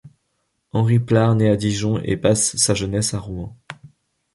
[0.71, 3.55] Henri Plard naît à Dijon et passe sa jeunesse à Rouen.